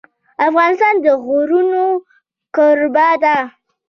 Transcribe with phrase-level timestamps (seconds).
[0.47, 1.83] افغانستان د غرونه
[2.55, 3.37] کوربه دی.